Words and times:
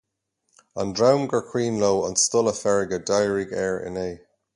An 0.79 0.87
dream 0.97 1.21
gur 1.31 1.43
chuimhin 1.49 1.77
leo 1.83 1.97
an 2.07 2.15
stolladh 2.23 2.59
feirge 2.63 2.97
d'éirigh 3.11 3.53
air 3.65 3.77
inné. 3.91 4.09